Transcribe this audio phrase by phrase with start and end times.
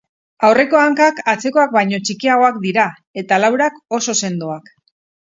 [0.47, 2.87] Aurreko hankak atzekoak baino txikiagoak dira
[3.25, 4.73] eta laurak oso sendoak.